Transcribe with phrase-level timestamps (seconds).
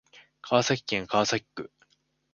[0.41, 1.69] 川崎市川崎区